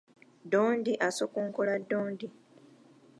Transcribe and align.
Ddondi 0.45 0.91
asokonkola 1.07 1.73
ddondi. 1.83 2.27